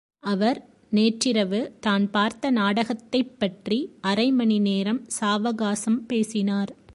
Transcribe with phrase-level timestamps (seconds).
[0.23, 0.59] அவர்
[0.89, 3.77] நேற்றிரவு தான் பார்த்த நாடகத்தைப்பற்றி
[4.01, 4.57] அரை மணி
[5.19, 6.71] சாவகாசம் பேசினார்.